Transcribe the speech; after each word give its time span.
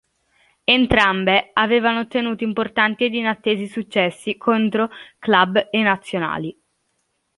Entrambe 0.63 1.51
avevano 1.53 1.99
ottenuto 1.99 2.43
importanti 2.43 3.03
ed 3.03 3.13
inattesi 3.13 3.67
successi 3.67 4.35
contro 4.35 4.89
club 5.19 5.67
e 5.69 5.81
nazionali. 5.83 6.59